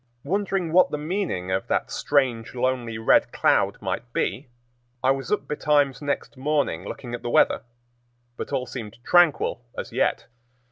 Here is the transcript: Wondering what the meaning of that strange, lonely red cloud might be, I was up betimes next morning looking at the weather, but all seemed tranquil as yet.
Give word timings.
Wondering 0.23 0.73
what 0.73 0.89
the 0.89 0.97
meaning 0.97 1.51
of 1.51 1.67
that 1.67 1.91
strange, 1.91 2.55
lonely 2.55 2.97
red 2.97 3.31
cloud 3.31 3.79
might 3.83 4.11
be, 4.13 4.49
I 5.03 5.11
was 5.11 5.31
up 5.31 5.47
betimes 5.47 6.01
next 6.01 6.35
morning 6.35 6.85
looking 6.85 7.13
at 7.13 7.21
the 7.21 7.29
weather, 7.29 7.61
but 8.35 8.51
all 8.51 8.65
seemed 8.65 8.97
tranquil 9.05 9.63
as 9.77 9.91
yet. 9.93 10.25